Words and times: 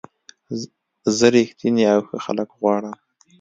زه 1.17 1.25
رښتیني 1.35 1.83
او 1.93 2.01
ښه 2.07 2.17
خلک 2.25 2.49
غواړم. 2.59 2.95